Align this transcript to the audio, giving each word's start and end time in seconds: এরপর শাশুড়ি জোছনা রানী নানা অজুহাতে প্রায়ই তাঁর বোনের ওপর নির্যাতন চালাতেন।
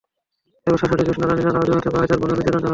এরপর 0.65 0.79
শাশুড়ি 0.81 1.03
জোছনা 1.07 1.25
রানী 1.27 1.41
নানা 1.47 1.59
অজুহাতে 1.63 1.89
প্রায়ই 1.93 2.09
তাঁর 2.09 2.19
বোনের 2.21 2.33
ওপর 2.35 2.39
নির্যাতন 2.39 2.59
চালাতেন। 2.63 2.69